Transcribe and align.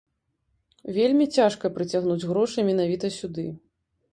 Вельмі 0.95 1.27
цяжка 1.35 1.65
прыцягнуць 1.75 2.27
грошы 2.31 2.59
менавіта 2.71 3.13
сюды. 3.19 3.47